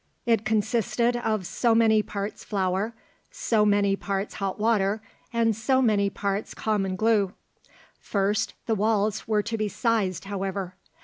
[0.25, 2.95] It consisted of so many parts flour,
[3.29, 4.99] so many parts hot water
[5.31, 7.33] and so many parts common glue.
[7.99, 10.73] First, the walls were to be sized, however.